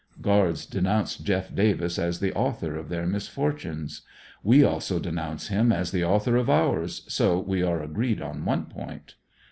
[0.19, 4.01] Guards denounce Jeff Davis as the author of their misfortunes.
[4.41, 8.65] We also denounce him as the author of ours, so we are agreed on one
[8.65, 9.13] point.